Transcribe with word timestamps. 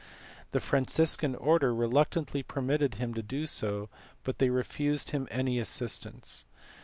The 0.51 0.59
Franciscan 0.59 1.35
order 1.35 1.75
reluctantly 1.75 2.41
permitted 2.41 2.95
him 2.95 3.13
to 3.13 3.21
do 3.21 3.45
so, 3.45 3.87
but 4.23 4.39
they 4.39 4.49
refused 4.49 5.11
him 5.11 5.27
any 5.29 5.59
assistance. 5.59 6.43